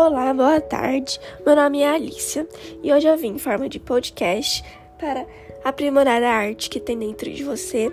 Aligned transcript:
Olá, 0.00 0.32
boa 0.32 0.60
tarde. 0.60 1.18
Meu 1.44 1.56
nome 1.56 1.80
é 1.80 1.90
Alicia 1.90 2.46
e 2.84 2.92
hoje 2.92 3.08
eu 3.08 3.18
vim 3.18 3.30
em 3.30 3.38
forma 3.38 3.68
de 3.68 3.80
podcast 3.80 4.62
para 4.96 5.26
aprimorar 5.64 6.22
a 6.22 6.30
arte 6.30 6.70
que 6.70 6.78
tem 6.78 6.96
dentro 6.96 7.28
de 7.28 7.42
você 7.42 7.90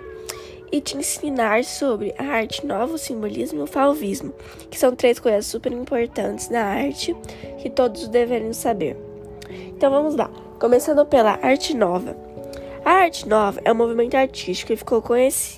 e 0.70 0.80
te 0.80 0.96
ensinar 0.96 1.64
sobre 1.64 2.14
a 2.16 2.22
arte 2.22 2.64
nova, 2.64 2.94
o 2.94 2.98
simbolismo 2.98 3.58
e 3.58 3.62
o 3.64 3.66
fauvismo, 3.66 4.32
que 4.70 4.78
são 4.78 4.94
três 4.94 5.18
coisas 5.18 5.46
super 5.46 5.72
importantes 5.72 6.48
na 6.48 6.62
arte 6.62 7.12
que 7.58 7.68
todos 7.68 8.06
deveriam 8.06 8.52
saber. 8.52 8.96
Então 9.76 9.90
vamos 9.90 10.14
lá, 10.14 10.30
começando 10.60 11.04
pela 11.06 11.40
arte 11.42 11.74
nova. 11.74 12.25
A 12.86 13.00
arte 13.00 13.28
nova 13.28 13.60
é 13.64 13.72
um 13.72 13.74
movimento 13.74 14.16
artístico 14.16 14.68
que 14.68 14.76
ficou, 14.76 15.02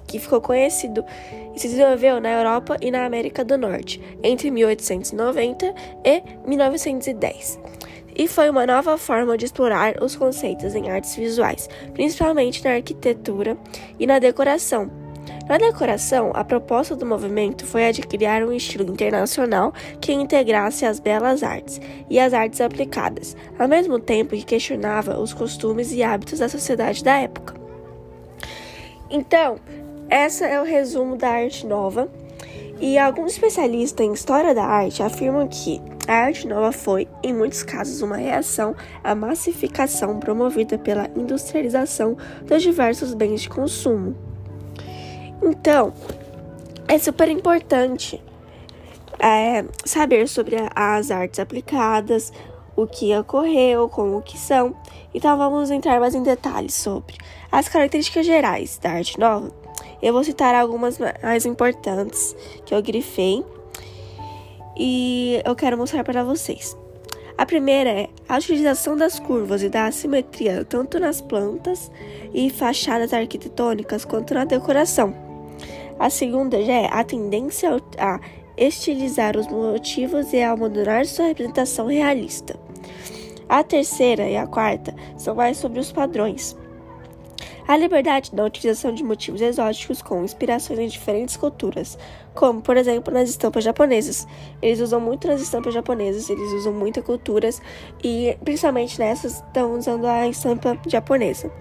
que 0.06 0.18
ficou 0.18 0.40
conhecido 0.40 1.04
e 1.54 1.60
se 1.60 1.68
desenvolveu 1.68 2.22
na 2.22 2.30
Europa 2.30 2.78
e 2.80 2.90
na 2.90 3.04
América 3.04 3.44
do 3.44 3.58
Norte 3.58 4.00
entre 4.22 4.50
1890 4.50 5.74
e 6.06 6.22
1910. 6.46 7.60
E 8.16 8.26
foi 8.26 8.48
uma 8.48 8.66
nova 8.66 8.96
forma 8.96 9.36
de 9.36 9.44
explorar 9.44 10.02
os 10.02 10.16
conceitos 10.16 10.74
em 10.74 10.88
artes 10.88 11.16
visuais, 11.16 11.68
principalmente 11.92 12.64
na 12.64 12.76
arquitetura 12.76 13.58
e 13.98 14.06
na 14.06 14.18
decoração, 14.18 14.90
na 15.48 15.56
decoração, 15.56 16.30
a 16.34 16.44
proposta 16.44 16.94
do 16.94 17.06
movimento 17.06 17.64
foi 17.64 17.86
a 17.86 17.92
de 17.92 18.02
criar 18.02 18.42
um 18.42 18.52
estilo 18.52 18.84
internacional 18.84 19.72
que 19.98 20.12
integrasse 20.12 20.84
as 20.84 21.00
belas 21.00 21.42
artes 21.42 21.80
e 22.10 22.20
as 22.20 22.34
artes 22.34 22.60
aplicadas, 22.60 23.34
ao 23.58 23.66
mesmo 23.66 23.98
tempo 23.98 24.36
que 24.36 24.44
questionava 24.44 25.18
os 25.18 25.32
costumes 25.32 25.90
e 25.92 26.02
hábitos 26.02 26.40
da 26.40 26.48
sociedade 26.50 27.02
da 27.02 27.16
época. 27.16 27.54
Então, 29.10 29.58
esse 30.10 30.44
é 30.44 30.60
o 30.60 30.64
resumo 30.64 31.16
da 31.16 31.30
arte 31.30 31.66
nova. 31.66 32.08
E 32.80 32.96
alguns 32.96 33.32
especialistas 33.32 34.06
em 34.06 34.12
história 34.12 34.54
da 34.54 34.64
arte 34.64 35.02
afirmam 35.02 35.48
que 35.48 35.80
a 36.06 36.14
arte 36.14 36.46
nova 36.46 36.72
foi, 36.72 37.08
em 37.22 37.34
muitos 37.34 37.62
casos, 37.62 38.02
uma 38.02 38.16
reação 38.16 38.76
à 39.02 39.14
massificação 39.14 40.18
promovida 40.20 40.78
pela 40.78 41.10
industrialização 41.16 42.16
dos 42.44 42.62
diversos 42.62 43.14
bens 43.14 43.42
de 43.42 43.48
consumo. 43.48 44.27
Então, 45.42 45.92
é 46.86 46.98
super 46.98 47.28
importante 47.28 48.22
é, 49.18 49.64
saber 49.84 50.28
sobre 50.28 50.56
as 50.74 51.10
artes 51.10 51.40
aplicadas, 51.40 52.32
o 52.76 52.86
que 52.86 53.16
ocorreu, 53.16 53.88
como 53.88 54.22
que 54.22 54.38
são. 54.38 54.74
Então, 55.12 55.36
vamos 55.36 55.70
entrar 55.70 56.00
mais 56.00 56.14
em 56.14 56.22
detalhes 56.22 56.74
sobre 56.74 57.16
as 57.50 57.68
características 57.68 58.24
gerais 58.24 58.78
da 58.78 58.92
arte 58.92 59.18
nova. 59.18 59.50
Eu 60.00 60.12
vou 60.12 60.22
citar 60.22 60.54
algumas 60.54 60.98
mais 61.22 61.44
importantes 61.44 62.36
que 62.64 62.74
eu 62.74 62.80
grifei 62.80 63.44
e 64.76 65.42
eu 65.44 65.56
quero 65.56 65.76
mostrar 65.76 66.04
para 66.04 66.22
vocês. 66.22 66.76
A 67.36 67.44
primeira 67.44 67.90
é 67.90 68.08
a 68.28 68.36
utilização 68.36 68.96
das 68.96 69.18
curvas 69.18 69.62
e 69.62 69.68
da 69.68 69.86
assimetria 69.86 70.64
tanto 70.64 70.98
nas 70.98 71.20
plantas 71.20 71.90
e 72.32 72.50
fachadas 72.50 73.12
arquitetônicas 73.12 74.04
quanto 74.04 74.34
na 74.34 74.44
decoração. 74.44 75.27
A 75.98 76.10
segunda 76.10 76.62
já 76.62 76.74
é 76.74 76.88
a 76.92 77.02
tendência 77.02 77.70
a 77.98 78.20
estilizar 78.56 79.36
os 79.36 79.48
motivos 79.48 80.32
e 80.32 80.40
a 80.40 80.52
abandonar 80.52 81.04
sua 81.06 81.26
representação 81.26 81.88
realista. 81.88 82.58
A 83.48 83.64
terceira 83.64 84.28
e 84.28 84.36
a 84.36 84.46
quarta 84.46 84.94
são 85.16 85.34
mais 85.34 85.56
sobre 85.56 85.80
os 85.80 85.90
padrões. 85.90 86.56
A 87.66 87.76
liberdade 87.76 88.34
na 88.34 88.44
utilização 88.44 88.94
de 88.94 89.02
motivos 89.02 89.40
exóticos 89.40 90.00
com 90.00 90.24
inspirações 90.24 90.78
em 90.78 90.86
diferentes 90.86 91.36
culturas, 91.36 91.98
como, 92.34 92.62
por 92.62 92.76
exemplo, 92.76 93.12
nas 93.12 93.28
estampas 93.28 93.64
japonesas. 93.64 94.26
Eles 94.62 94.80
usam 94.80 95.00
muito 95.00 95.26
nas 95.26 95.40
estampas 95.40 95.74
japonesas, 95.74 96.30
eles 96.30 96.52
usam 96.52 96.72
muitas 96.72 97.04
culturas 97.04 97.60
e, 98.02 98.38
principalmente 98.44 98.98
nessas, 98.98 99.42
estão 99.42 99.76
usando 99.76 100.06
a 100.06 100.28
estampa 100.28 100.78
japonesa. 100.86 101.52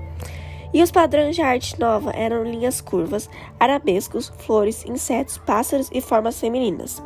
E 0.74 0.84
os 0.84 0.92
padrões 0.92 1.36
de 1.36 1.42
arte 1.42 1.80
nova 1.80 2.12
eram 2.12 2.44
linhas 2.44 2.82
curvas, 2.82 3.30
arabescos, 3.60 4.32
flores, 4.40 4.86
insetos, 4.86 5.38
pássaros 5.38 5.90
e 5.92 6.02
formas 6.02 6.40
femininas. 6.40 7.02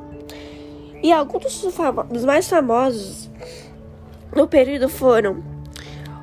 E 1.03 1.11
alguns 1.11 1.61
dos, 1.61 2.25
mais 2.25 2.47
famosos 2.47 3.29
no 4.35 4.47
período 4.47 4.87
foram 4.87 5.43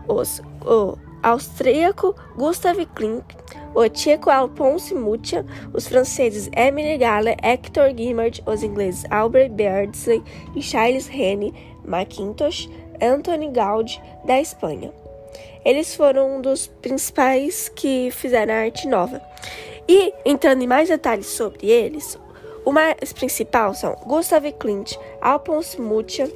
os, 0.06 0.40
o 0.64 0.96
austríaco 1.22 2.14
Gustav 2.36 2.78
Klimt, 2.94 3.24
o 3.74 3.88
tcheco 3.88 4.30
Alphonse 4.30 4.94
Mucha, 4.94 5.44
os 5.72 5.86
franceses 5.86 6.48
Emile 6.56 6.96
Gale, 6.96 7.36
Hector 7.42 7.92
Guimard, 7.92 8.42
os 8.46 8.62
ingleses 8.62 9.04
Albert 9.10 9.50
Beardsley 9.50 10.22
e 10.54 10.62
Charles 10.62 11.06
Rennie 11.06 11.54
Mackintosh, 11.84 12.68
Anthony 13.00 13.50
Gaudi, 13.50 14.00
da 14.24 14.40
Espanha. 14.40 14.92
Eles 15.64 15.94
foram 15.94 16.36
um 16.36 16.40
dos 16.40 16.66
principais 16.66 17.68
que 17.68 18.10
fizeram 18.10 18.54
a 18.54 18.58
arte 18.58 18.86
nova. 18.86 19.20
E 19.88 20.12
entrando 20.24 20.62
em 20.62 20.66
mais 20.66 20.88
detalhes 20.88 21.26
sobre 21.26 21.70
eles, 21.70 22.18
o 22.64 22.72
mais 22.72 23.12
principal 23.12 23.74
são 23.74 23.94
Gustav 24.06 24.44
Klimt, 24.52 24.98
Alphonse 25.20 25.80
Mucha 25.80 26.30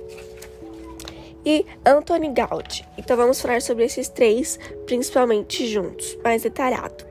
e 1.45 1.67
Anthony 1.85 2.31
Gaudi. 2.31 2.87
Então 2.97 3.17
vamos 3.17 3.41
falar 3.41 3.61
sobre 3.61 3.85
esses 3.85 4.09
três 4.09 4.59
principalmente 4.87 5.67
juntos, 5.67 6.17
mais 6.25 6.43
detalhado. 6.43 7.05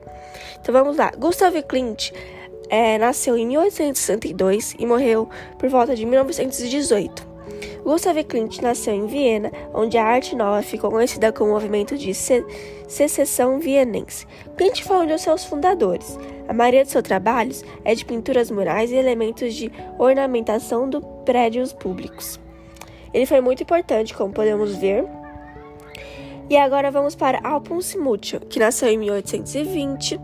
Então 0.59 0.73
vamos 0.73 0.97
lá. 0.97 1.11
Gustav 1.17 1.55
Klimt 1.63 2.11
é, 2.69 2.97
nasceu 2.97 3.37
em 3.37 3.45
1862 3.47 4.75
e 4.79 4.85
morreu 4.85 5.29
por 5.59 5.69
volta 5.69 5.95
de 5.95 6.05
1918. 6.05 7.30
Gustav 7.83 8.15
Klimt 8.23 8.61
nasceu 8.61 8.93
em 8.93 9.07
Viena, 9.07 9.51
onde 9.73 9.97
a 9.97 10.05
arte 10.05 10.35
nova 10.35 10.61
ficou 10.61 10.91
conhecida 10.91 11.31
como 11.31 11.49
o 11.49 11.53
movimento 11.53 11.97
de 11.97 12.13
se 12.13 12.45
secessão 12.87 13.59
vienense. 13.59 14.27
Klimt 14.55 14.83
foi 14.83 14.97
um 14.97 15.07
dos 15.07 15.21
seus 15.21 15.43
fundadores. 15.43 16.17
A 16.47 16.53
maioria 16.53 16.83
de 16.83 16.91
seus 16.91 17.03
trabalhos 17.03 17.63
é 17.83 17.95
de 17.95 18.05
pinturas 18.05 18.51
murais 18.51 18.91
e 18.91 18.95
elementos 18.95 19.53
de 19.55 19.71
ornamentação 19.97 20.89
de 20.89 20.99
prédios 21.25 21.73
públicos. 21.73 22.39
Ele 23.13 23.25
foi 23.25 23.41
muito 23.41 23.63
importante, 23.63 24.13
como 24.13 24.33
podemos 24.33 24.75
ver. 24.75 25.05
E 26.49 26.57
agora 26.57 26.91
vamos 26.91 27.15
para 27.15 27.39
Alphonse 27.43 27.97
Mucha, 27.97 28.39
que 28.41 28.59
nasceu 28.59 28.89
em 28.89 28.97
1820 28.97 30.19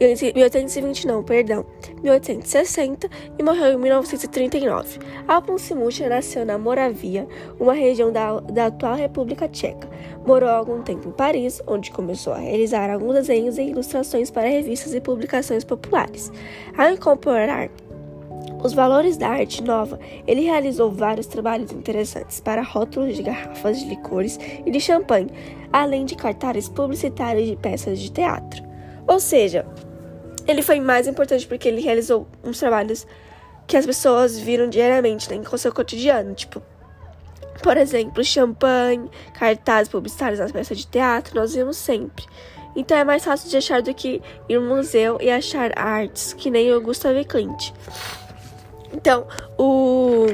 1820 0.00 1.06
não, 1.06 1.22
perdão, 1.22 1.64
1860 2.02 3.08
e 3.38 3.42
morreu 3.42 3.74
em 3.74 3.76
1939. 3.76 4.98
Alphonse 5.28 5.74
Mucha 5.74 6.08
nasceu 6.08 6.44
na 6.44 6.58
Moravia, 6.58 7.26
uma 7.60 7.74
região 7.74 8.12
da, 8.12 8.40
da 8.40 8.66
atual 8.66 8.96
República 8.96 9.48
Tcheca. 9.48 9.88
Morou 10.26 10.48
algum 10.48 10.82
tempo 10.82 11.08
em 11.08 11.12
Paris, 11.12 11.62
onde 11.66 11.90
começou 11.90 12.32
a 12.32 12.38
realizar 12.38 12.90
alguns 12.90 13.14
desenhos 13.14 13.56
e 13.58 13.62
ilustrações 13.62 14.30
para 14.30 14.48
revistas 14.48 14.94
e 14.94 15.00
publicações 15.00 15.64
populares. 15.64 16.32
Ao 16.76 16.90
incorporar 16.90 17.70
os 18.64 18.72
valores 18.72 19.18
da 19.18 19.28
arte 19.28 19.62
nova, 19.62 20.00
ele 20.26 20.40
realizou 20.40 20.90
vários 20.90 21.26
trabalhos 21.26 21.70
interessantes 21.70 22.40
para 22.40 22.62
rótulos 22.62 23.14
de 23.14 23.22
garrafas 23.22 23.78
de 23.78 23.86
licores 23.90 24.40
e 24.64 24.70
de 24.70 24.80
champanhe, 24.80 25.30
além 25.70 26.06
de 26.06 26.16
cartazes 26.16 26.68
publicitários 26.68 27.46
de 27.46 27.56
peças 27.56 27.98
de 27.98 28.10
teatro. 28.10 28.73
Ou 29.06 29.20
seja, 29.20 29.66
ele 30.46 30.62
foi 30.62 30.80
mais 30.80 31.06
importante 31.06 31.46
porque 31.46 31.68
ele 31.68 31.80
realizou 31.80 32.26
uns 32.42 32.58
trabalhos 32.58 33.06
que 33.66 33.76
as 33.76 33.86
pessoas 33.86 34.38
viram 34.38 34.68
diariamente 34.68 35.30
né, 35.30 35.42
com 35.44 35.56
seu 35.56 35.72
cotidiano, 35.72 36.34
tipo, 36.34 36.62
por 37.62 37.76
exemplo, 37.76 38.22
champanhe, 38.22 39.10
cartazes 39.38 39.88
publicitários 39.88 40.38
nas 40.38 40.52
peças 40.52 40.76
de 40.76 40.86
teatro, 40.86 41.34
nós 41.34 41.54
vimos 41.54 41.76
sempre. 41.76 42.24
Então 42.76 42.96
é 42.96 43.04
mais 43.04 43.24
fácil 43.24 43.48
de 43.48 43.56
achar 43.56 43.80
do 43.80 43.94
que 43.94 44.20
ir 44.48 44.58
no 44.58 44.76
museu 44.76 45.18
e 45.20 45.30
achar 45.30 45.72
artes, 45.78 46.32
que 46.32 46.50
nem 46.50 46.72
o 46.72 46.80
Gustav 46.80 47.16
Klimt. 47.24 47.72
Então, 48.92 49.26
o 49.58 50.26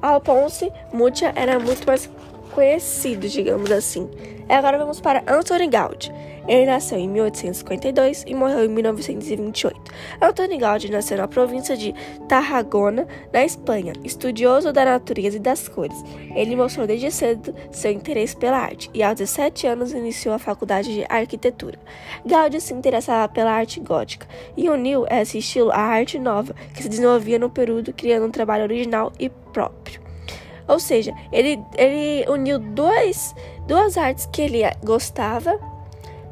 Alphonse 0.00 0.70
Mucha 0.92 1.32
era 1.34 1.58
muito 1.58 1.86
mais 1.86 2.08
conhecido, 2.52 3.28
digamos 3.28 3.70
assim. 3.70 4.08
Agora 4.48 4.78
vamos 4.78 5.00
para 5.00 5.22
Anthony 5.26 5.66
Gaudi. 5.68 6.12
Ele 6.46 6.66
nasceu 6.66 6.98
em 6.98 7.08
1852 7.08 8.24
e 8.26 8.34
morreu 8.34 8.64
em 8.64 8.68
1928. 8.68 9.80
Antônio 10.20 10.58
Gaudí 10.58 10.90
nasceu 10.90 11.18
na 11.18 11.28
província 11.28 11.76
de 11.76 11.94
Tarragona, 12.28 13.06
na 13.32 13.44
Espanha, 13.44 13.92
estudioso 14.02 14.72
da 14.72 14.84
natureza 14.84 15.36
e 15.36 15.40
das 15.40 15.68
cores. 15.68 16.02
Ele 16.34 16.56
mostrou 16.56 16.86
desde 16.86 17.10
cedo 17.10 17.54
seu 17.70 17.92
interesse 17.92 18.36
pela 18.36 18.58
arte 18.58 18.90
e, 18.92 19.02
aos 19.02 19.16
17 19.16 19.66
anos, 19.66 19.92
iniciou 19.92 20.34
a 20.34 20.38
faculdade 20.38 20.92
de 20.92 21.04
arquitetura. 21.08 21.78
Gaudí 22.26 22.60
se 22.60 22.74
interessava 22.74 23.32
pela 23.32 23.52
arte 23.52 23.80
gótica 23.80 24.26
e 24.56 24.68
uniu 24.68 25.06
esse 25.08 25.38
estilo 25.38 25.70
à 25.70 25.78
arte 25.78 26.18
nova, 26.18 26.54
que 26.74 26.82
se 26.82 26.88
desenvolvia 26.88 27.38
no 27.38 27.50
período, 27.50 27.92
criando 27.92 28.26
um 28.26 28.30
trabalho 28.30 28.64
original 28.64 29.12
e 29.18 29.28
próprio. 29.28 30.02
Ou 30.66 30.78
seja, 30.78 31.12
ele, 31.32 31.60
ele 31.76 32.24
uniu 32.30 32.58
dois, 32.58 33.34
duas 33.66 33.96
artes 33.96 34.26
que 34.32 34.42
ele 34.42 34.62
gostava 34.82 35.58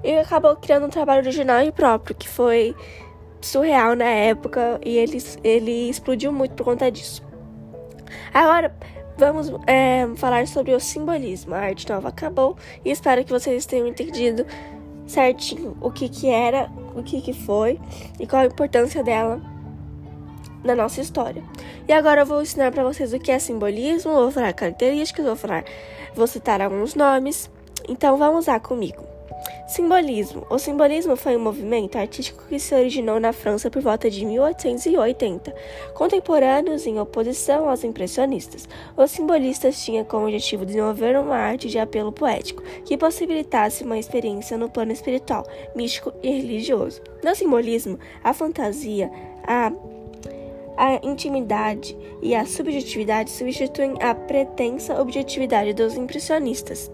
e 0.03 0.17
acabou 0.19 0.57
criando 0.57 0.87
um 0.87 0.91
trabalho 0.91 1.21
original 1.21 1.63
e 1.63 1.73
próprio, 1.73 2.15
que 2.15 2.29
foi 2.29 2.75
surreal 3.41 3.97
na 3.97 4.05
época 4.05 4.81
e 4.85 4.97
ele, 4.97 5.19
ele 5.43 5.89
explodiu 5.89 6.33
muito 6.33 6.55
por 6.55 6.65
conta 6.65 6.91
disso. 6.91 7.23
Agora, 8.33 8.75
vamos 9.17 9.53
é, 9.67 10.07
falar 10.17 10.47
sobre 10.47 10.75
o 10.75 10.81
simbolismo. 10.81 11.55
A 11.55 11.59
arte 11.59 11.89
nova 11.89 12.09
acabou 12.09 12.57
e 12.85 12.91
espero 12.91 13.25
que 13.25 13.31
vocês 13.31 13.67
tenham 13.67 13.87
entendido 13.87 14.47
certinho 15.07 15.77
o 15.81 15.91
que, 15.91 16.09
que 16.09 16.29
era, 16.29 16.71
o 16.95 17.03
que, 17.03 17.21
que 17.21 17.33
foi 17.33 17.79
e 18.19 18.27
qual 18.27 18.43
a 18.43 18.47
importância 18.47 19.03
dela 19.03 19.41
na 20.63 20.75
nossa 20.75 21.01
história. 21.01 21.43
E 21.89 21.93
agora 21.93 22.23
eu 22.23 22.27
vou 22.27 22.43
ensinar 22.43 22.71
para 22.71 22.85
vocês 22.85 23.13
o 23.13 23.19
que 23.19 23.33
é 23.33 23.39
simbolismo, 23.39 24.13
vou 24.13 24.31
falar 24.31 24.53
características, 24.53 25.25
vou 25.25 25.37
falar, 25.37 25.65
vou 26.15 26.27
citar 26.27 26.61
alguns 26.61 26.95
nomes. 26.95 27.51
Então 27.89 28.17
vamos 28.17 28.47
lá 28.47 28.61
comigo. 28.61 29.05
Simbolismo. 29.67 30.45
O 30.51 30.59
simbolismo 30.59 31.15
foi 31.15 31.37
um 31.37 31.41
movimento 31.41 31.97
artístico 31.97 32.45
que 32.49 32.59
se 32.59 32.75
originou 32.75 33.21
na 33.21 33.33
França 33.33 33.71
por 33.71 33.81
volta 33.81 34.11
de 34.11 34.27
1880, 34.27 35.55
contemporâneos 35.95 36.87
em 36.87 36.99
oposição 36.99 37.69
aos 37.69 37.85
impressionistas. 37.85 38.69
Os 38.97 39.13
simbolistas 39.13 39.83
tinham 39.85 40.05
como 40.05 40.25
objetivo 40.25 40.67
desenvolver 40.67 41.17
uma 41.17 41.37
arte 41.37 41.69
de 41.69 41.79
apelo 41.79 42.11
poético 42.11 42.63
que 42.85 42.99
possibilitasse 42.99 43.85
uma 43.85 43.99
experiência 43.99 44.59
no 44.59 44.69
plano 44.69 44.93
espiritual, 44.93 45.47
místico 45.75 46.13
e 46.23 46.31
religioso. 46.31 47.01
No 47.23 47.35
simbolismo, 47.35 47.99
a 48.25 48.35
fantasia, 48.35 49.11
a 49.47 49.73
a 50.77 50.99
intimidade 51.03 51.95
e 52.23 52.35
a 52.35 52.47
subjetividade 52.47 53.31
substituem 53.31 53.97
a 54.01 54.15
pretensa 54.15 54.99
objetividade 54.99 55.75
dos 55.75 55.95
impressionistas. 55.95 56.91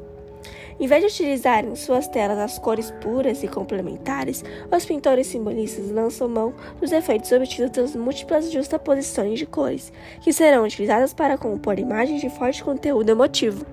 Em 0.79 0.87
vez 0.87 1.01
de 1.01 1.09
utilizarem 1.09 1.73
em 1.73 1.77
suas 1.77 2.07
telas 2.07 2.39
as 2.39 2.59
cores 2.59 2.91
puras 2.91 3.43
e 3.43 3.49
complementares, 3.49 4.45
os 4.71 4.85
pintores 4.85 5.27
simbolistas 5.27 5.91
lançam 5.91 6.29
mão 6.29 6.53
dos 6.79 6.93
efeitos 6.93 7.33
obtidos 7.33 7.71
das 7.71 7.97
múltiplas 7.97 8.53
justaposições 8.53 9.39
de 9.39 9.47
cores, 9.47 9.91
que 10.21 10.35
serão 10.35 10.65
utilizadas 10.65 11.15
para 11.15 11.39
compor 11.39 11.79
imagens 11.79 12.21
de 12.21 12.29
forte 12.29 12.63
conteúdo 12.63 13.09
emotivo. 13.09 13.65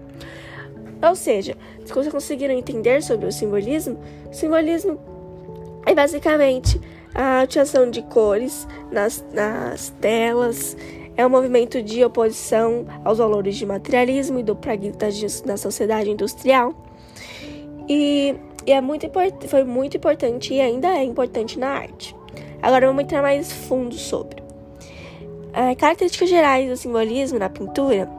Ou 1.05 1.15
seja, 1.15 1.57
se 1.83 1.94
vocês 1.94 2.07
conseguiram 2.07 2.53
entender 2.53 3.03
sobre 3.03 3.25
o 3.25 3.31
simbolismo, 3.31 4.00
simbolismo 4.31 4.97
é 5.85 5.94
basicamente 5.94 6.79
a 7.13 7.44
utilização 7.44 7.91
de 7.91 8.01
cores 8.03 8.65
nas, 8.89 9.23
nas 9.33 9.89
telas, 10.00 10.77
é 11.15 11.25
um 11.25 11.29
movimento 11.29 11.81
de 11.83 12.03
oposição 12.03 12.85
aos 13.03 13.19
valores 13.19 13.55
de 13.55 13.65
materialismo 13.65 14.39
e 14.39 14.44
do 14.44 14.55
pragmatismo 14.55 15.45
na 15.45 15.57
sociedade 15.57 16.09
industrial. 16.09 16.73
E, 17.88 18.35
e 18.65 18.71
é 18.71 18.81
muito 18.81 19.09
foi 19.47 19.63
muito 19.63 19.97
importante 19.97 20.53
e 20.53 20.62
ainda 20.62 20.88
é 20.88 21.03
importante 21.03 21.59
na 21.59 21.69
arte. 21.69 22.15
Agora 22.62 22.88
vamos 22.88 23.03
entrar 23.03 23.21
mais 23.21 23.51
fundo 23.51 23.95
sobre. 23.95 24.41
É, 25.51 25.75
características 25.75 26.30
gerais 26.30 26.69
do 26.69 26.77
simbolismo 26.77 27.38
na 27.38 27.50
pintura. 27.50 28.09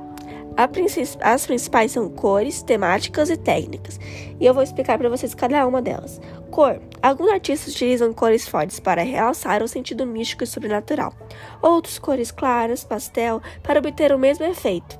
As 1.21 1.47
principais 1.47 1.91
são 1.91 2.09
cores, 2.09 2.63
temáticas 2.63 3.29
e 3.29 3.37
técnicas, 3.37 3.99
e 4.39 4.47
eu 4.47 4.55
vou 4.55 4.63
explicar 4.63 4.97
para 4.97 5.09
vocês 5.09 5.35
cada 5.35 5.67
uma 5.67 5.83
delas. 5.83 6.21
Cor: 6.53 6.81
alguns 7.03 7.29
artistas 7.29 7.75
utilizam 7.75 8.13
cores 8.13 8.47
fortes 8.47 8.79
para 8.79 9.03
realçar 9.03 9.65
o 9.65 9.69
sentido 9.69 10.07
místico 10.07 10.45
e 10.45 10.47
sobrenatural, 10.47 11.13
outros 11.61 11.99
cores 11.99 12.31
claras, 12.31 12.85
pastel, 12.85 13.43
para 13.65 13.81
obter 13.81 14.13
o 14.13 14.19
mesmo 14.19 14.45
efeito. 14.45 14.97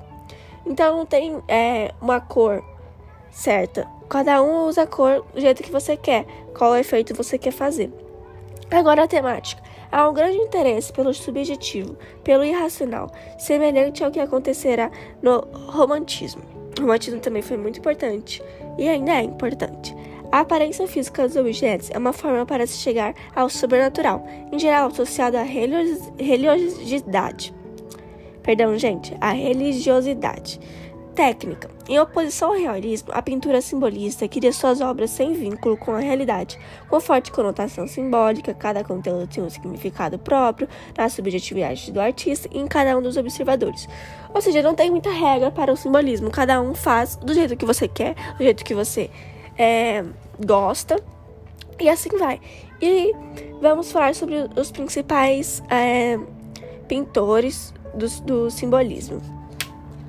Então 0.65 0.97
não 0.97 1.05
tem 1.05 1.41
é, 1.47 1.93
uma 2.01 2.19
cor 2.19 2.61
certa. 3.31 3.87
Cada 4.09 4.41
um 4.41 4.67
usa 4.67 4.83
a 4.83 4.87
cor 4.87 5.25
do 5.33 5.41
jeito 5.41 5.63
que 5.63 5.71
você 5.71 5.97
quer, 5.97 6.25
qual 6.57 6.75
efeito 6.75 7.15
você 7.15 7.37
quer 7.37 7.51
fazer. 7.51 7.91
Agora 8.71 9.03
a 9.03 9.07
temática. 9.07 9.63
Há 9.91 10.09
um 10.09 10.13
grande 10.13 10.37
interesse 10.37 10.91
pelo 10.91 11.13
subjetivo, 11.13 11.95
pelo 12.23 12.43
irracional, 12.43 13.11
semelhante 13.37 14.03
ao 14.03 14.11
que 14.11 14.19
acontecerá 14.19 14.91
no 15.21 15.47
romantismo. 15.69 16.41
O 16.77 16.81
romantismo 16.81 17.19
também 17.19 17.41
foi 17.41 17.55
muito 17.55 17.79
importante 17.79 18.43
e 18.77 18.89
ainda 18.89 19.13
é 19.13 19.21
importante. 19.21 19.95
A 20.31 20.41
aparência 20.41 20.87
física 20.87 21.25
dos 21.25 21.37
objetos 21.37 21.89
é 21.91 21.97
uma 21.97 22.11
forma 22.11 22.45
para 22.45 22.67
se 22.67 22.77
chegar 22.77 23.13
ao 23.33 23.49
sobrenatural, 23.49 24.25
em 24.51 24.59
geral 24.59 24.87
associado 24.87 25.37
à 25.37 25.43
religiosidade. 25.43 27.53
Perdão, 28.43 28.77
gente, 28.77 29.15
à 29.21 29.31
religiosidade. 29.31 30.59
Técnica. 31.15 31.69
Em 31.87 31.97
oposição 31.97 32.49
ao 32.49 32.59
realismo, 32.59 33.09
a 33.13 33.21
pintura 33.21 33.61
simbolista 33.61 34.27
cria 34.27 34.51
suas 34.51 34.81
obras 34.81 35.11
sem 35.11 35.31
vínculo 35.31 35.77
com 35.77 35.91
a 35.91 35.99
realidade, 35.99 36.59
com 36.89 36.99
forte 36.99 37.31
conotação 37.31 37.87
simbólica, 37.87 38.53
cada 38.53 38.83
conteúdo 38.83 39.25
tem 39.25 39.41
um 39.41 39.49
significado 39.49 40.19
próprio 40.19 40.67
na 40.97 41.07
subjetividade 41.07 41.89
do 41.89 42.01
artista 42.01 42.49
e 42.51 42.59
em 42.59 42.67
cada 42.67 42.97
um 42.97 43.01
dos 43.01 43.15
observadores. 43.15 43.87
Ou 44.33 44.41
seja, 44.41 44.61
não 44.61 44.75
tem 44.75 44.91
muita 44.91 45.09
regra 45.09 45.49
para 45.51 45.71
o 45.71 45.77
simbolismo, 45.77 46.29
cada 46.29 46.61
um 46.61 46.75
faz 46.75 47.15
do 47.15 47.33
jeito 47.33 47.55
que 47.55 47.65
você 47.65 47.87
quer, 47.87 48.13
do 48.37 48.43
jeito 48.43 48.65
que 48.65 48.75
você 48.75 49.09
é, 49.57 50.03
gosta, 50.45 51.01
e 51.79 51.87
assim 51.87 52.09
vai. 52.17 52.41
E 52.81 53.13
vamos 53.61 53.89
falar 53.89 54.13
sobre 54.15 54.49
os 54.57 54.69
principais 54.69 55.63
é, 55.69 56.19
pintores 56.89 57.73
do, 57.93 58.09
do 58.23 58.51
simbolismo. 58.51 59.21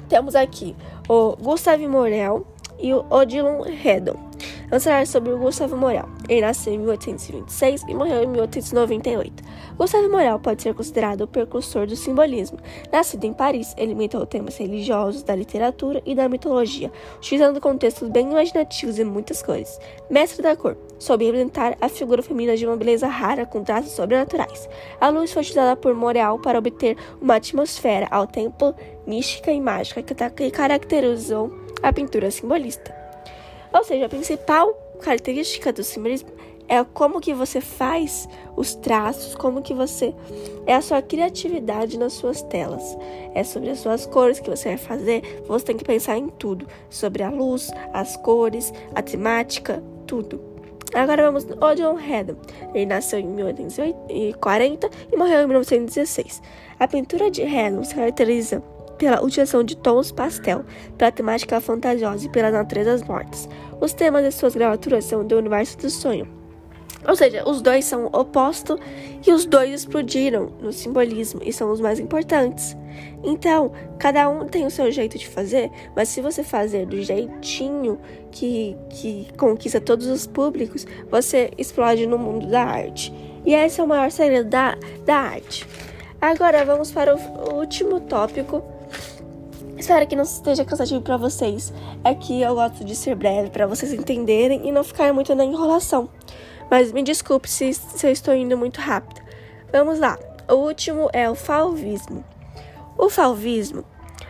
Temos 0.09 0.37
aqui 0.37 0.77
o 1.09 1.37
Gustave 1.37 1.87
Morel 1.87 2.47
e 2.79 2.93
o 2.93 3.05
Odilon 3.11 3.63
Redon. 3.63 4.26
Vamos 4.69 4.83
falar 4.83 5.07
sobre 5.07 5.31
o 5.31 5.39
Gustavo 5.39 5.77
Morel. 5.77 6.09
Ele 6.29 6.41
nasceu 6.41 6.73
em 6.73 6.79
1826 6.79 7.83
e 7.87 7.95
morreu 7.95 8.25
em 8.25 8.27
1898. 8.27 9.45
Gustavo 9.77 10.11
Morel 10.11 10.41
pode 10.41 10.61
ser 10.61 10.75
considerado 10.75 11.21
o 11.21 11.29
precursor 11.29 11.87
do 11.87 11.95
simbolismo. 11.95 12.59
Nascido 12.93 13.23
em 13.25 13.33
Paris, 13.33 13.73
ele 13.77 13.93
imitou 13.93 14.27
temas 14.27 14.57
religiosos, 14.57 15.23
da 15.23 15.37
literatura 15.37 16.03
e 16.05 16.17
da 16.17 16.29
mitologia, 16.29 16.91
utilizando 17.17 17.61
contextos 17.61 18.09
bem 18.09 18.29
imaginativos 18.29 18.99
e 18.99 19.05
muitas 19.05 19.41
cores. 19.41 19.79
Mestre 20.11 20.43
da 20.43 20.57
cor, 20.57 20.77
soube 20.99 21.27
representar 21.27 21.77
a 21.81 21.89
figura 21.89 22.21
feminina 22.21 22.57
de 22.57 22.67
uma 22.67 22.77
beleza 22.77 23.07
rara 23.07 23.47
com 23.47 23.63
traços 23.63 23.93
sobrenaturais. 23.93 24.69
A 25.01 25.09
luz 25.11 25.33
foi 25.33 25.43
utilizada 25.43 25.77
por 25.77 25.95
Morel 25.95 26.41
para 26.41 26.59
obter 26.59 26.97
uma 27.21 27.37
atmosfera 27.37 28.09
ao 28.11 28.27
tempo 28.27 28.75
mística 29.07 29.53
e 29.53 29.61
mágica 29.61 30.03
que 30.03 30.51
caracterizou 30.51 31.55
a 31.85 31.93
pintura 31.93 32.33
simbolista. 32.33 32.96
Ou 33.77 33.85
seja, 33.85 34.07
a 34.07 34.09
principal 34.09 34.73
característica 35.03 35.71
do 35.71 35.85
simbolismo 35.85 36.31
é 36.67 36.83
como 36.83 37.21
que 37.21 37.35
você 37.35 37.61
faz 37.61 38.27
os 38.57 38.75
traços, 38.75 39.35
como 39.35 39.61
que 39.61 39.75
você 39.75 40.15
é 40.67 40.75
a 40.75 40.81
sua 40.81 41.03
criatividade 41.03 41.99
nas 41.99 42.15
suas 42.15 42.41
telas. 42.43 42.97
É 43.35 43.45
sobre 43.45 43.69
as 43.69 43.81
suas 43.81 44.07
cores 44.07 44.41
que 44.41 44.49
você 44.49 44.71
vai 44.71 44.79
fazer, 44.79 45.43
você 45.47 45.67
tem 45.67 45.77
que 45.77 45.85
pensar 45.85 46.17
em 46.17 46.29
tudo, 46.29 46.67
sobre 46.89 47.23
a 47.23 47.29
luz, 47.29 47.71
as 47.93 48.17
cores, 48.17 48.73
a 48.95 49.03
temática, 49.03 49.83
tudo. 50.07 50.41
Agora 50.95 51.27
vamos 51.27 51.45
no 51.45 51.63
Odeon 51.63 51.95
Redon. 51.95 52.37
Ele 52.73 52.87
nasceu 52.87 53.19
em 53.19 53.27
1840 53.27 54.91
e 55.13 55.17
morreu 55.17 55.43
em 55.43 55.47
1916. 55.47 56.41
A 56.81 56.89
pintura 56.89 57.31
de 57.31 57.43
Redon 57.43 57.85
se 57.85 57.95
caracteriza 57.95 58.63
pela 58.99 59.23
utilização 59.23 59.63
de 59.63 59.77
tons 59.77 60.11
pastel, 60.11 60.65
pela 60.97 61.13
temática 61.13 61.61
fantasiosa 61.61 62.27
e 62.27 62.29
pelas 62.29 62.53
naturezas 62.53 63.03
mortas. 63.03 63.49
Os 63.81 63.93
temas 63.93 64.25
de 64.25 64.33
suas 64.33 64.55
gravaturas 64.55 65.05
são 65.05 65.27
do 65.27 65.37
universo 65.37 65.79
do 65.79 65.91
sonho. 65.91 66.37
Ou 67.07 67.15
seja, 67.15 67.49
os 67.49 67.63
dois 67.63 67.85
são 67.85 68.07
opostos 68.07 68.81
e 69.25 69.31
os 69.31 69.47
dois 69.47 69.73
explodiram 69.73 70.51
no 70.61 70.73
simbolismo 70.73 71.41
e 71.45 71.53
são 71.53 71.71
os 71.71 71.81
mais 71.81 72.01
importantes. 72.01 72.77
Então, 73.23 73.71
cada 73.99 74.29
um 74.29 74.47
tem 74.47 74.67
o 74.67 74.71
seu 74.71 74.91
jeito 74.91 75.17
de 75.17 75.29
fazer, 75.29 75.71
mas 75.95 76.09
se 76.09 76.21
você 76.21 76.43
fazer 76.43 76.87
do 76.87 77.01
jeitinho 77.01 77.99
que, 78.33 78.77
que 78.91 79.29
conquista 79.39 79.81
todos 79.81 80.07
os 80.07 80.27
públicos, 80.27 80.87
você 81.09 81.51
explode 81.57 82.07
no 82.07 82.19
mundo 82.19 82.47
da 82.49 82.65
arte. 82.65 83.15
E 83.45 83.55
esse 83.55 83.81
é 83.81 83.85
o 83.85 83.87
maior 83.87 84.11
segredo 84.11 84.49
da, 84.49 84.77
da 85.05 85.17
arte. 85.17 85.67
Agora 86.21 86.65
vamos 86.65 86.91
para 86.91 87.15
o 87.15 87.55
último 87.55 88.01
tópico 88.01 88.65
Espero 89.87 90.05
que 90.05 90.17
não 90.17 90.25
esteja 90.25 90.65
cansativo 90.65 91.01
para 91.01 91.17
vocês. 91.17 91.73
É 92.03 92.13
que 92.13 92.43
eu 92.43 92.57
gosto 92.57 92.85
de 92.85 92.97
ser 92.97 93.15
breve 93.15 93.51
para 93.51 93.69
vocês 93.69 93.93
entenderem 93.93 94.69
e 94.69 94.73
não 94.73 94.83
ficar 94.83 95.13
muito 95.13 95.33
na 95.33 95.45
enrolação. 95.45 96.09
Mas 96.69 96.91
me 96.91 97.05
desculpe 97.05 97.49
se, 97.49 97.73
se 97.73 98.05
eu 98.05 98.11
estou 98.11 98.35
indo 98.35 98.59
muito 98.59 98.81
rápido. 98.81 99.21
Vamos 99.71 100.01
lá. 100.01 100.19
O 100.51 100.55
último 100.55 101.09
é 101.13 101.31
o 101.31 101.37
falvismo. 101.37 102.25
O 102.99 103.09
falvismo 103.09 103.85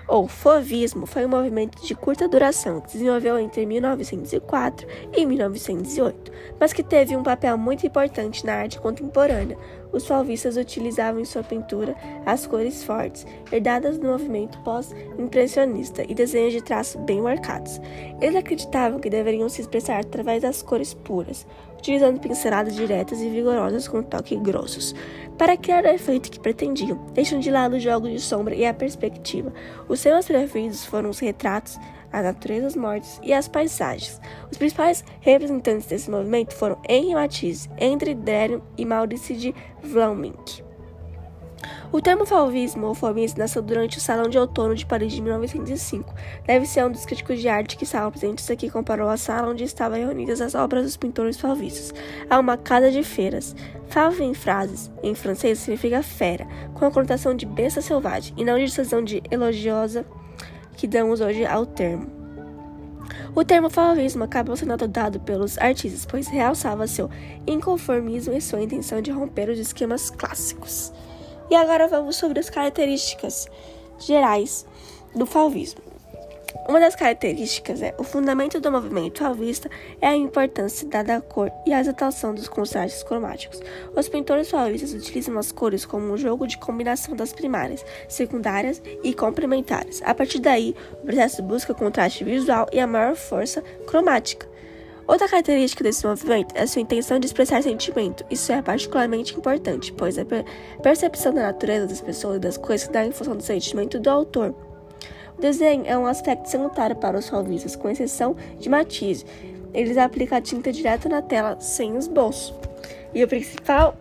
ou 0.08 0.28
fovismo 0.28 1.06
foi 1.06 1.24
um 1.24 1.28
movimento 1.28 1.84
de 1.84 1.94
curta 1.94 2.28
duração 2.28 2.80
que 2.80 2.92
se 2.92 2.98
desenvolveu 2.98 3.38
entre 3.38 3.66
1904 3.66 4.86
e 5.12 5.26
1908, 5.26 6.32
mas 6.60 6.72
que 6.72 6.82
teve 6.82 7.16
um 7.16 7.22
papel 7.22 7.58
muito 7.58 7.86
importante 7.86 8.46
na 8.46 8.54
arte 8.54 8.78
contemporânea, 8.78 9.58
os 9.92 10.06
falvistas 10.06 10.56
utilizavam 10.56 11.20
em 11.20 11.24
sua 11.24 11.42
pintura 11.42 11.96
as 12.24 12.46
cores 12.46 12.84
fortes, 12.84 13.26
herdadas 13.50 13.98
do 13.98 14.06
movimento 14.06 14.58
pós-impressionista 14.60 16.04
e 16.08 16.14
desenhos 16.14 16.52
de 16.52 16.62
traço 16.62 16.98
bem 16.98 17.20
marcados. 17.20 17.80
Eles 18.20 18.36
acreditavam 18.36 19.00
que 19.00 19.10
deveriam 19.10 19.48
se 19.48 19.60
expressar 19.60 20.00
através 20.00 20.42
das 20.42 20.62
cores 20.62 20.94
puras, 20.94 21.46
utilizando 21.78 22.20
pinceladas 22.20 22.74
diretas 22.74 23.20
e 23.20 23.28
vigorosas 23.28 23.86
com 23.86 24.02
toques 24.02 24.40
grossos. 24.40 24.94
Para 25.38 25.56
criar 25.56 25.84
o 25.84 25.88
efeito 25.88 26.30
que 26.30 26.40
pretendiam, 26.40 26.98
deixam 27.12 27.38
de 27.38 27.50
lado 27.50 27.76
o 27.76 27.80
jogo 27.80 28.08
de 28.08 28.20
sombra 28.20 28.54
e 28.54 28.64
a 28.64 28.72
perspectiva. 28.72 29.52
Os 29.88 30.02
temas 30.02 30.26
preferidos 30.26 30.84
foram 30.84 31.10
os 31.10 31.18
retratos, 31.18 31.78
a 32.12 32.22
natureza, 32.22 32.66
os 32.68 32.76
mortos 32.76 33.20
e 33.22 33.32
as 33.32 33.48
paisagens. 33.48 34.20
Os 34.50 34.58
principais 34.58 35.04
representantes 35.20 35.86
desse 35.86 36.10
movimento 36.10 36.54
foram 36.54 36.80
Henri 36.88 37.14
Matisse, 37.14 37.68
André 37.80 38.14
Derion 38.14 38.60
e 38.76 38.84
Maurice 38.84 39.34
de 39.34 39.54
Vlaminck. 39.82 40.66
O 41.92 42.00
termo 42.00 42.26
fauvismo 42.26 42.88
ou 42.88 42.94
fauvismo 42.94 43.38
nasceu 43.38 43.62
durante 43.62 43.98
o 43.98 44.00
Salão 44.00 44.28
de 44.28 44.38
Outono 44.38 44.74
de 44.74 44.84
Paris 44.84 45.12
de 45.12 45.22
1905. 45.22 46.14
Deve 46.44 46.66
ser 46.66 46.84
um 46.84 46.90
dos 46.90 47.06
críticos 47.06 47.40
de 47.40 47.48
arte 47.48 47.76
que 47.76 47.84
estavam 47.84 48.10
presentes 48.10 48.50
aqui 48.50 48.68
comparou 48.68 49.08
a 49.08 49.16
sala 49.16 49.50
onde 49.50 49.64
estavam 49.64 49.98
reunidas 49.98 50.40
as 50.40 50.54
obras 50.54 50.84
dos 50.84 50.96
pintores 50.96 51.38
fauvistas 51.38 51.94
a 52.28 52.38
uma 52.38 52.56
casa 52.56 52.90
de 52.90 53.02
feiras. 53.02 53.54
Fauve 53.88 54.24
em 54.24 54.34
frases, 54.34 54.90
em 55.02 55.14
francês, 55.14 55.60
significa 55.60 56.02
fera, 56.02 56.46
com 56.74 56.84
a 56.84 56.90
conotação 56.90 57.34
de 57.34 57.46
besta 57.46 57.80
selvagem 57.80 58.34
e 58.36 58.44
não 58.44 58.58
de 58.58 58.64
decisão 58.64 59.02
de 59.02 59.22
elogiosa 59.30 60.04
que 60.76 60.86
damos 60.86 61.20
hoje 61.20 61.44
ao 61.44 61.64
termo. 61.66 62.06
O 63.34 63.44
termo 63.44 63.68
fauvismo 63.70 64.24
acabou 64.24 64.56
sendo 64.56 64.72
adotado 64.72 65.20
pelos 65.20 65.58
artistas, 65.58 66.06
pois 66.06 66.26
realçava 66.26 66.86
seu 66.86 67.10
inconformismo 67.46 68.34
e 68.34 68.40
sua 68.40 68.62
intenção 68.62 69.00
de 69.00 69.10
romper 69.10 69.48
os 69.48 69.58
esquemas 69.58 70.10
clássicos. 70.10 70.92
E 71.50 71.54
agora 71.54 71.86
vamos 71.86 72.16
sobre 72.16 72.40
as 72.40 72.50
características 72.50 73.46
gerais 73.98 74.66
do 75.14 75.26
fauvismo. 75.26 75.85
Uma 76.68 76.80
das 76.80 76.96
características 76.96 77.82
é 77.82 77.94
o 77.98 78.02
fundamento 78.02 78.60
do 78.60 78.72
movimento 78.72 79.24
à 79.24 79.32
vista 79.32 79.70
é 80.00 80.08
a 80.08 80.16
importância 80.16 80.88
dada 80.88 81.16
à 81.16 81.20
cor 81.20 81.50
e 81.66 81.72
à 81.72 81.80
exaltação 81.80 82.34
dos 82.34 82.48
contrastes 82.48 83.02
cromáticos. 83.02 83.60
Os 83.94 84.08
pintores 84.08 84.50
fauvistas 84.50 84.92
utilizam 84.92 85.38
as 85.38 85.52
cores 85.52 85.84
como 85.84 86.12
um 86.12 86.16
jogo 86.16 86.46
de 86.46 86.58
combinação 86.58 87.14
das 87.14 87.32
primárias, 87.32 87.84
secundárias 88.08 88.82
e 89.04 89.14
complementares. 89.14 90.02
A 90.04 90.14
partir 90.14 90.40
daí, 90.40 90.74
o 91.02 91.06
processo 91.06 91.42
busca 91.42 91.74
contraste 91.74 92.24
visual 92.24 92.66
e 92.72 92.80
a 92.80 92.86
maior 92.86 93.14
força 93.14 93.62
cromática. 93.86 94.48
Outra 95.06 95.28
característica 95.28 95.84
desse 95.84 96.04
movimento 96.04 96.52
é 96.56 96.66
sua 96.66 96.82
intenção 96.82 97.20
de 97.20 97.26
expressar 97.26 97.62
sentimento. 97.62 98.24
Isso 98.28 98.50
é 98.50 98.60
particularmente 98.60 99.36
importante, 99.36 99.92
pois 99.92 100.18
a 100.18 100.24
percepção 100.82 101.32
da 101.32 101.42
natureza 101.42 101.86
das 101.86 102.00
pessoas 102.00 102.38
e 102.38 102.40
das 102.40 102.56
coisas 102.56 102.88
dá 102.88 103.06
em 103.06 103.12
função 103.12 103.36
do 103.36 103.42
sentimento 103.42 104.00
do 104.00 104.10
autor. 104.10 104.65
O 105.36 105.40
desenho 105.40 105.84
é 105.86 105.96
um 105.96 106.06
aspecto 106.06 106.48
salutar 106.48 106.94
para 106.94 107.18
os 107.18 107.28
fauvistas, 107.28 107.76
com 107.76 107.88
exceção 107.88 108.34
de 108.58 108.68
Matisse. 108.68 109.26
Eles 109.74 109.98
aplicam 109.98 110.38
a 110.38 110.40
tinta 110.40 110.72
direto 110.72 111.08
na 111.08 111.20
tela, 111.20 111.60
sem 111.60 111.96
esboço. 111.96 112.54
E 113.14 113.22
o 113.22 113.28
principal, 113.28 113.94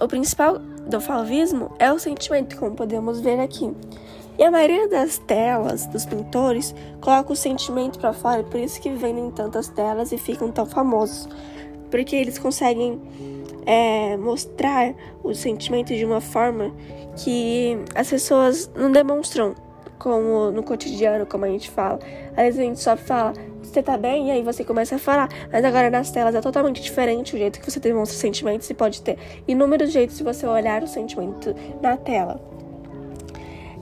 o 0.00 0.08
principal 0.08 0.58
do 0.58 1.00
fauvismo 1.00 1.72
é 1.78 1.92
o 1.92 1.98
sentimento, 1.98 2.56
como 2.56 2.74
podemos 2.74 3.20
ver 3.20 3.38
aqui. 3.38 3.74
E 4.38 4.42
a 4.42 4.50
maioria 4.50 4.88
das 4.88 5.18
telas 5.18 5.86
dos 5.86 6.04
pintores 6.04 6.74
coloca 7.00 7.32
o 7.32 7.36
sentimento 7.36 7.98
para 7.98 8.12
fora, 8.12 8.42
por 8.42 8.58
isso 8.58 8.80
que 8.80 8.90
vendem 8.90 9.30
tantas 9.30 9.68
telas 9.68 10.10
e 10.10 10.18
ficam 10.18 10.50
tão 10.50 10.66
famosos, 10.66 11.28
porque 11.90 12.16
eles 12.16 12.38
conseguem 12.38 13.00
é, 13.64 14.16
mostrar 14.16 14.94
o 15.22 15.34
sentimento 15.34 15.94
de 15.94 16.04
uma 16.04 16.20
forma 16.20 16.72
que 17.16 17.78
as 17.94 18.10
pessoas 18.10 18.68
não 18.74 18.90
demonstram 18.90 19.54
como 19.98 20.50
no 20.50 20.62
cotidiano, 20.62 21.26
como 21.26 21.44
a 21.44 21.48
gente 21.48 21.70
fala. 21.70 21.98
Às 22.30 22.44
vezes 22.44 22.60
a 22.60 22.62
gente 22.62 22.80
só 22.80 22.96
fala, 22.96 23.32
você 23.62 23.82
tá 23.82 23.96
bem? 23.96 24.28
E 24.28 24.30
aí 24.30 24.42
você 24.42 24.64
começa 24.64 24.96
a 24.96 24.98
falar. 24.98 25.28
Mas 25.50 25.64
agora 25.64 25.90
nas 25.90 26.10
telas 26.10 26.34
é 26.34 26.40
totalmente 26.40 26.80
diferente 26.80 27.34
o 27.34 27.38
jeito 27.38 27.60
que 27.60 27.70
você 27.70 27.80
demonstra 27.80 28.16
sentimentos 28.16 28.68
e 28.70 28.74
pode 28.74 29.02
ter 29.02 29.18
inúmeros 29.48 29.92
jeitos 29.92 30.18
de 30.18 30.24
você 30.24 30.46
olhar 30.46 30.82
o 30.82 30.86
sentimento 30.86 31.54
na 31.82 31.96
tela. 31.96 32.40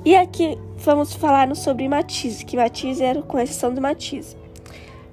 E 0.04 0.16
aqui 0.16 0.58
vamos 0.78 1.12
falar 1.12 1.54
sobre 1.54 1.88
Matisse, 1.88 2.44
que 2.44 2.56
Matisse 2.56 3.02
era 3.02 3.22
com 3.22 3.38
exceção 3.38 3.72
do 3.72 3.80
Matisse. 3.80 4.36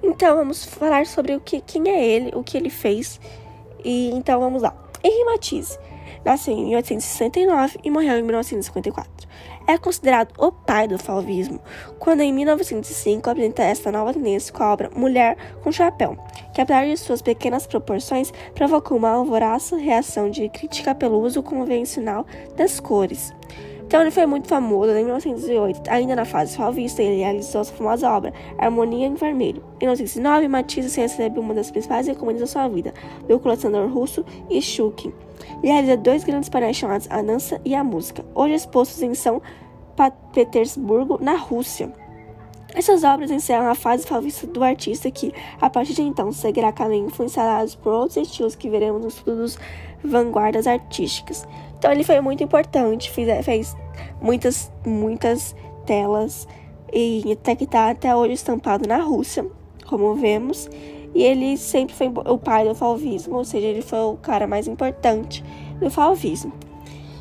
Então 0.02 0.36
vamos 0.36 0.64
falar 0.64 1.06
sobre 1.06 1.34
o 1.34 1.40
que, 1.40 1.60
quem 1.60 1.88
é 1.88 2.04
ele, 2.04 2.30
o 2.34 2.42
que 2.42 2.56
ele 2.56 2.70
fez. 2.70 3.20
E 3.84 4.10
então 4.10 4.40
vamos 4.40 4.62
lá. 4.62 4.74
Henri 5.04 5.24
Matisse 5.24 5.78
nasceu 6.24 6.54
em 6.54 6.66
1869 6.66 7.78
e 7.84 7.90
morreu 7.90 8.18
em 8.18 8.22
1954. 8.22 9.28
É 9.70 9.78
considerado 9.78 10.34
o 10.36 10.50
pai 10.50 10.88
do 10.88 10.98
fauvismo, 10.98 11.60
quando 12.00 12.22
em 12.22 12.32
1905 12.32 13.30
apresenta 13.30 13.62
esta 13.62 13.92
nova 13.92 14.12
tendência 14.12 14.52
com 14.52 14.64
a 14.64 14.72
obra 14.72 14.90
Mulher 14.96 15.36
com 15.62 15.70
Chapéu, 15.70 16.18
que 16.52 16.60
apesar 16.60 16.86
de 16.86 16.96
suas 16.96 17.22
pequenas 17.22 17.68
proporções, 17.68 18.32
provocou 18.52 18.98
uma 18.98 19.10
alvoraça 19.10 19.76
reação 19.76 20.28
de 20.28 20.48
crítica 20.48 20.92
pelo 20.92 21.20
uso 21.20 21.40
convencional 21.40 22.26
das 22.56 22.80
cores. 22.80 23.32
Então 23.86 24.00
ele 24.00 24.10
foi 24.10 24.26
muito 24.26 24.48
famoso 24.48 24.90
em 24.90 25.04
1908, 25.04 25.88
ainda 25.88 26.16
na 26.16 26.24
fase 26.24 26.56
fauvista, 26.56 27.00
ele 27.00 27.20
realizou 27.20 27.62
sua 27.62 27.76
famosa 27.76 28.10
obra 28.10 28.34
Harmonia 28.58 29.06
em 29.06 29.14
Vermelho. 29.14 29.62
Em 29.76 29.84
1909, 29.84 30.48
Matisse 30.48 31.00
recebeu 31.00 31.40
uma 31.40 31.54
das 31.54 31.70
principais 31.70 32.08
encomendas 32.08 32.40
da 32.40 32.46
sua 32.48 32.66
vida, 32.66 32.92
do 33.28 33.38
colecionador 33.38 33.88
russo 33.88 34.24
Ishukin. 34.50 35.12
Ele 35.62 35.72
realiza 35.72 35.96
dois 35.96 36.24
grandes 36.24 36.48
painéis 36.48 36.76
chamados 36.76 37.06
A 37.10 37.22
Dança 37.22 37.60
e 37.64 37.74
a 37.74 37.84
Música, 37.84 38.24
hoje 38.34 38.54
expostos 38.54 39.02
em 39.02 39.14
São 39.14 39.40
Petersburgo, 40.32 41.18
na 41.20 41.36
Rússia. 41.36 41.92
Essas 42.74 43.02
obras 43.02 43.30
encerram 43.30 43.68
a 43.68 43.74
fase 43.74 44.06
fauvista 44.06 44.46
do 44.46 44.62
artista 44.62 45.10
que, 45.10 45.32
a 45.60 45.68
partir 45.68 45.94
de 45.94 46.02
então, 46.02 46.30
seguirá 46.30 46.70
caminho 46.70 47.06
influenciados 47.06 47.74
por 47.74 47.92
outros 47.92 48.16
estilos 48.16 48.54
que 48.54 48.70
veremos 48.70 49.02
nos 49.02 49.16
estudos 49.16 49.58
vanguardas 50.04 50.66
artísticas. 50.66 51.46
Então 51.76 51.90
ele 51.90 52.04
foi 52.04 52.20
muito 52.20 52.44
importante, 52.44 53.10
fez, 53.10 53.44
fez 53.44 53.76
muitas, 54.20 54.72
muitas 54.86 55.56
telas 55.84 56.46
e 56.92 57.32
até 57.32 57.56
que 57.56 57.64
está 57.64 57.90
até 57.90 58.14
hoje 58.14 58.34
estampado 58.34 58.88
na 58.88 58.98
Rússia, 58.98 59.46
como 59.86 60.14
vemos. 60.14 60.68
E 61.14 61.22
ele 61.22 61.56
sempre 61.56 61.94
foi 61.94 62.08
o 62.08 62.38
pai 62.38 62.66
do 62.66 62.74
fauvismo, 62.74 63.36
ou 63.36 63.44
seja, 63.44 63.66
ele 63.66 63.82
foi 63.82 63.98
o 63.98 64.16
cara 64.16 64.46
mais 64.46 64.68
importante 64.68 65.44
do 65.80 65.90
fauvismo. 65.90 66.52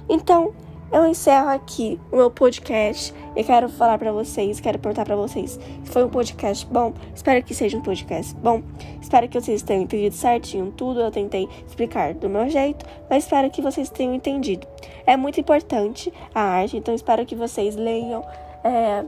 Então, 0.07 0.53
eu 0.91 1.05
encerro 1.05 1.49
aqui 1.49 1.99
o 2.11 2.15
meu 2.15 2.31
podcast. 2.31 3.13
Eu 3.35 3.43
quero 3.43 3.69
falar 3.69 3.99
para 3.99 4.11
vocês, 4.11 4.59
quero 4.59 4.79
perguntar 4.79 5.05
para 5.05 5.15
vocês 5.15 5.59
se 5.83 5.91
foi 5.91 6.03
um 6.03 6.09
podcast 6.09 6.65
bom. 6.65 6.93
Espero 7.13 7.43
que 7.43 7.53
seja 7.53 7.77
um 7.77 7.81
podcast 7.81 8.35
bom. 8.35 8.63
Espero 8.99 9.29
que 9.29 9.39
vocês 9.39 9.61
tenham 9.61 9.83
entendido 9.83 10.15
certinho 10.15 10.71
tudo. 10.71 10.99
Eu 10.99 11.11
tentei 11.11 11.47
explicar 11.67 12.15
do 12.15 12.27
meu 12.27 12.49
jeito, 12.49 12.83
mas 13.07 13.23
espero 13.23 13.51
que 13.51 13.61
vocês 13.61 13.89
tenham 13.91 14.15
entendido. 14.15 14.65
É 15.05 15.15
muito 15.15 15.39
importante 15.39 16.11
a 16.33 16.41
arte, 16.41 16.77
então 16.77 16.93
espero 16.93 17.23
que 17.23 17.35
vocês 17.35 17.75
leiam, 17.75 18.25
é, 18.63 19.05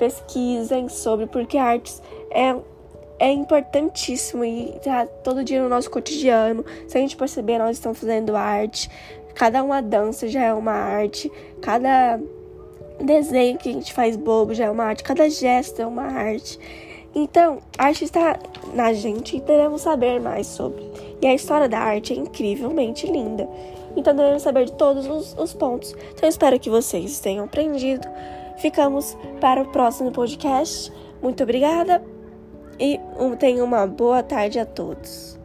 pesquisem 0.00 0.88
sobre, 0.88 1.26
porque 1.26 1.56
artes 1.56 2.02
é 2.32 2.56
é 3.20 3.30
importantíssimo 3.30 4.42
e 4.42 4.72
tá 4.82 5.06
todo 5.22 5.44
dia 5.44 5.62
no 5.62 5.68
nosso 5.68 5.90
cotidiano. 5.90 6.64
Se 6.88 6.96
a 6.96 7.00
gente 7.00 7.16
perceber, 7.16 7.58
nós 7.58 7.76
estamos 7.76 8.00
fazendo 8.00 8.34
arte. 8.34 8.90
Cada 9.34 9.62
uma 9.62 9.82
dança 9.82 10.26
já 10.26 10.42
é 10.42 10.52
uma 10.52 10.72
arte, 10.72 11.30
cada 11.60 12.18
desenho 12.98 13.58
que 13.58 13.68
a 13.68 13.72
gente 13.72 13.92
faz 13.92 14.16
bobo 14.16 14.54
já 14.54 14.64
é 14.64 14.70
uma 14.70 14.84
arte, 14.84 15.04
cada 15.04 15.28
gesto 15.28 15.80
é 15.80 15.86
uma 15.86 16.02
arte. 16.02 16.58
Então, 17.14 17.58
a 17.76 17.86
arte 17.86 18.04
está 18.04 18.38
na 18.74 18.92
gente 18.92 19.36
e 19.36 19.40
devemos 19.40 19.82
saber 19.82 20.20
mais 20.20 20.46
sobre. 20.46 20.82
E 21.20 21.26
a 21.26 21.34
história 21.34 21.68
da 21.68 21.78
arte 21.78 22.12
é 22.12 22.16
incrivelmente 22.16 23.06
linda. 23.06 23.48
Então, 23.96 24.14
devemos 24.14 24.42
saber 24.42 24.66
de 24.66 24.72
todos 24.72 25.06
os, 25.06 25.36
os 25.38 25.52
pontos. 25.52 25.94
Então, 26.14 26.28
espero 26.28 26.58
que 26.58 26.70
vocês 26.70 27.20
tenham 27.20 27.44
aprendido. 27.44 28.06
Ficamos 28.58 29.16
para 29.40 29.62
o 29.62 29.66
próximo 29.66 30.10
podcast. 30.12 30.92
Muito 31.20 31.42
obrigada 31.42 32.02
tenham 33.36 33.66
uma 33.66 33.86
boa 33.86 34.22
tarde 34.22 34.58
a 34.58 34.66
todos. 34.66 35.39